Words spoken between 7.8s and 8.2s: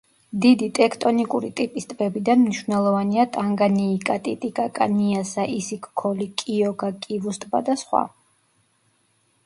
სხვა.